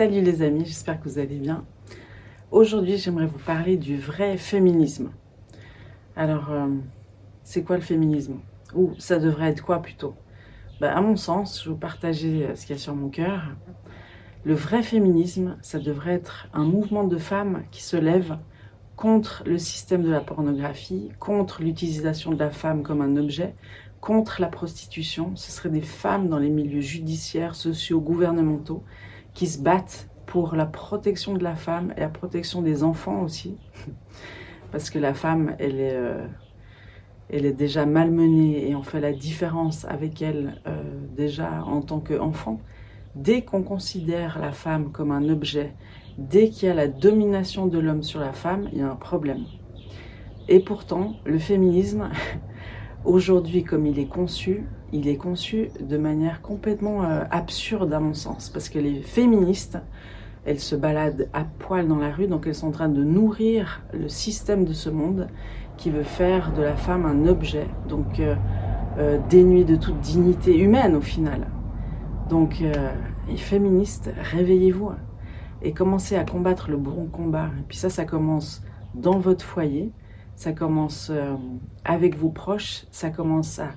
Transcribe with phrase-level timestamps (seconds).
[0.00, 1.62] Salut les amis, j'espère que vous allez bien.
[2.50, 5.10] Aujourd'hui, j'aimerais vous parler du vrai féminisme.
[6.16, 6.68] Alors, euh,
[7.44, 8.38] c'est quoi le féminisme?
[8.74, 10.14] Ou ça devrait être quoi plutôt?
[10.80, 13.10] Ben, À mon sens, je vais vous partager euh, ce qu'il y a sur mon
[13.10, 13.42] cœur.
[14.44, 18.38] Le vrai féminisme, ça devrait être un mouvement de femmes qui se lèvent
[18.96, 23.54] contre le système de la pornographie, contre l'utilisation de la femme comme un objet,
[24.00, 25.32] contre la prostitution.
[25.36, 28.82] Ce seraient des femmes dans les milieux judiciaires, sociaux, gouvernementaux
[29.34, 33.56] qui se battent pour la protection de la femme et la protection des enfants aussi.
[34.72, 36.26] Parce que la femme, elle est, euh,
[37.28, 40.82] elle est déjà malmenée et on fait la différence avec elle euh,
[41.16, 42.60] déjà en tant qu'enfant.
[43.16, 45.74] Dès qu'on considère la femme comme un objet,
[46.18, 48.96] dès qu'il y a la domination de l'homme sur la femme, il y a un
[48.96, 49.44] problème.
[50.48, 52.08] Et pourtant, le féminisme,
[53.04, 58.14] aujourd'hui comme il est conçu, il est conçu de manière complètement euh, absurde à mon
[58.14, 59.78] sens, parce que les féministes,
[60.44, 63.82] elles se baladent à poil dans la rue, donc elles sont en train de nourrir
[63.92, 65.28] le système de ce monde
[65.76, 68.34] qui veut faire de la femme un objet, donc euh,
[68.98, 71.46] euh, dénué de toute dignité humaine au final.
[72.28, 72.62] Donc,
[73.28, 74.92] les féministes, réveillez-vous
[75.62, 77.48] et commencez à combattre le bon combat.
[77.58, 78.62] Et puis ça, ça commence
[78.94, 79.90] dans votre foyer,
[80.36, 81.10] ça commence
[81.84, 83.70] avec vos proches, ça commence à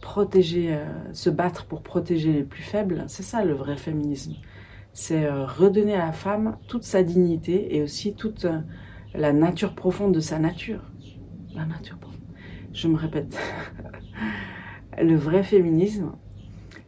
[0.00, 4.34] protéger, euh, se battre pour protéger les plus faibles, c'est ça le vrai féminisme.
[4.92, 8.60] C'est euh, redonner à la femme toute sa dignité et aussi toute euh,
[9.14, 10.82] la nature profonde de sa nature.
[11.54, 12.20] La nature profonde.
[12.72, 13.38] Je me répète.
[15.02, 16.12] le vrai féminisme,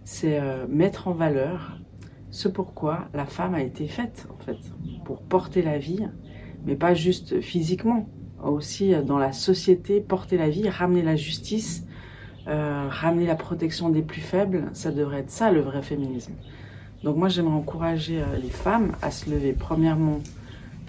[0.05, 1.79] c'est mettre en valeur
[2.31, 4.57] ce pourquoi la femme a été faite, en fait,
[5.05, 6.07] pour porter la vie,
[6.65, 8.09] mais pas juste physiquement,
[8.43, 11.87] aussi dans la société, porter la vie, ramener la justice,
[12.49, 16.33] euh, ramener la protection des plus faibles, ça devrait être ça le vrai féminisme.
[17.05, 20.21] Donc moi j'aimerais encourager euh, les femmes à se lever premièrement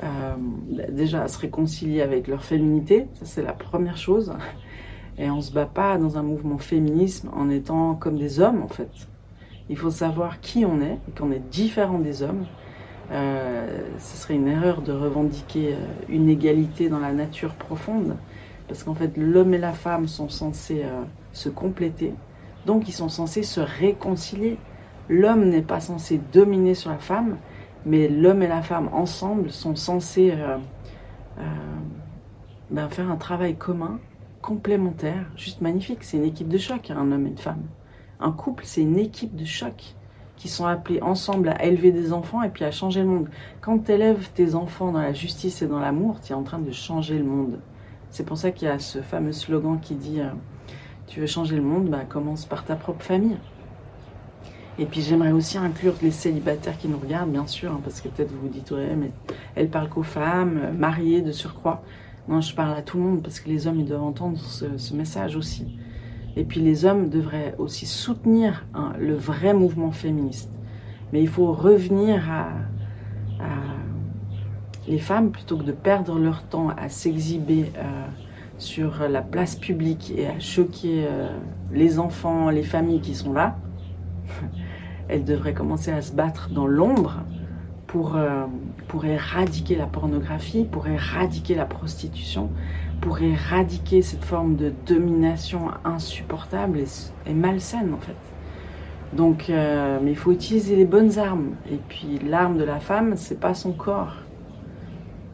[0.02, 0.36] euh,
[0.90, 4.34] déjà à se réconcilier avec leur féminité, ça c'est la première chose.
[5.18, 8.70] Et on se bat pas dans un mouvement féminisme en étant comme des hommes en
[8.70, 8.92] fait.
[9.68, 12.46] Il faut savoir qui on est et qu'on est différent des hommes.
[13.12, 15.76] ce serait une erreur de revendiquer
[16.08, 18.16] une égalité dans la nature profonde,
[18.70, 20.86] parce qu'en fait l'homme et la femme sont censés
[21.34, 22.14] se compléter.
[22.66, 24.58] Donc ils sont censés se réconcilier.
[25.08, 27.38] L'homme n'est pas censé dominer sur la femme,
[27.86, 30.58] mais l'homme et la femme ensemble sont censés euh,
[31.40, 31.44] euh,
[32.70, 34.00] ben, faire un travail commun,
[34.42, 36.04] complémentaire, juste magnifique.
[36.04, 37.64] C'est une équipe de choc, un homme et une femme.
[38.20, 39.96] Un couple, c'est une équipe de choc
[40.36, 43.30] qui sont appelés ensemble à élever des enfants et puis à changer le monde.
[43.62, 46.60] Quand tu élèves tes enfants dans la justice et dans l'amour, tu es en train
[46.60, 47.60] de changer le monde.
[48.10, 50.30] C'est pour ça qu'il y a ce fameux slogan qui dit euh,
[51.10, 53.38] tu veux changer le monde, bah, commence par ta propre famille.
[54.78, 58.08] Et puis j'aimerais aussi inclure les célibataires qui nous regardent, bien sûr, hein, parce que
[58.08, 59.12] peut-être vous vous dites, ouais, mais
[59.56, 61.84] elle parle qu'aux femmes, euh, mariées de surcroît.
[62.28, 64.94] Non, je parle à tout le monde, parce que les hommes, ils doivent entendre ce,
[64.94, 65.66] message aussi.
[66.38, 70.52] Et puis les hommes devraient aussi soutenir hein, le vrai mouvement féministe.
[71.12, 72.50] Mais il faut revenir à,
[74.88, 77.72] les femmes, plutôt que de perdre leur temps à s'exhiber.
[77.78, 78.06] Euh,
[78.60, 81.30] sur la place publique et à choquer euh,
[81.72, 83.56] les enfants, les familles qui sont là,
[85.08, 87.24] elle devrait commencer à se battre dans l'ombre
[87.88, 88.46] pour, euh,
[88.88, 92.52] pour éradiquer la pornographie, pour éradiquer la prostitution,
[93.02, 96.80] pour éradiquer cette forme de domination insupportable
[97.26, 98.16] et, malsaine en fait.
[99.14, 101.56] Donc, euh, mais il faut utiliser les bonnes armes.
[101.72, 104.18] Et puis, l'arme de la femme, c'est pas son corps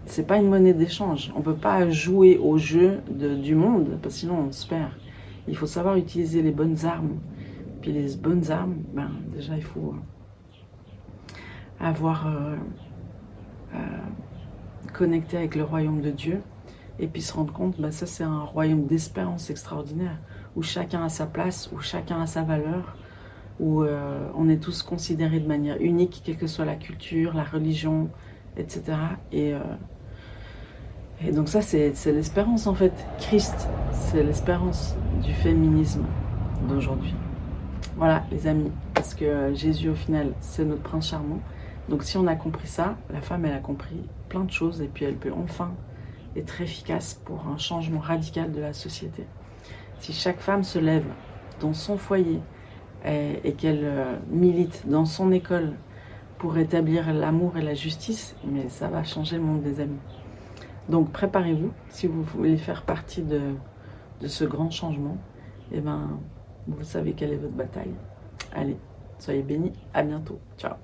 [0.06, 1.32] c'est pas une monnaie d'échange.
[1.36, 4.92] On peut pas jouer au jeu du monde, parce que sinon on se perd.
[5.48, 7.20] Il faut savoir utiliser les bonnes armes.
[7.82, 9.96] Puis les bonnes armes, ben, déjà il faut
[11.80, 12.56] avoir euh,
[13.76, 13.78] euh,
[14.94, 16.42] connecté avec le royaume de Dieu
[16.98, 20.18] et puis se rendre compte, ben, ça c'est un royaume d'espérance extraordinaire,
[20.56, 22.96] où chacun a sa place, où chacun a sa valeur,
[23.60, 27.44] où euh, on est tous considérés de manière unique, quelle que soit la culture, la
[27.44, 28.10] religion,
[28.56, 28.98] etc.
[29.34, 29.54] Et
[31.24, 32.94] et donc ça, c'est l'espérance en fait.
[33.20, 36.04] Christ, c'est l'espérance du féminisme
[36.68, 37.16] d'aujourd'hui.
[37.96, 41.40] Voilà les amis, parce que Jésus au final, c'est notre prince charmant.
[41.88, 44.88] Donc si on a compris ça, la femme, elle a compris plein de choses et
[44.88, 45.72] puis elle peut enfin
[46.36, 49.26] être efficace pour un changement radical de la société.
[50.00, 51.06] Si chaque femme se lève
[51.62, 52.42] dans son foyer
[53.06, 55.74] et, et qu'elle euh, milite dans son école
[56.38, 60.00] pour établir l'amour et la justice, mais ça va changer le monde des amis.
[60.90, 63.56] Donc préparez-vous, si vous voulez faire partie de,
[64.26, 65.18] ce grand changement,
[65.72, 66.20] et ben,
[66.68, 67.94] vous savez quelle est votre bataille.
[68.54, 68.78] Allez,
[69.20, 70.76] soyez bénis, à bientôt, ciao.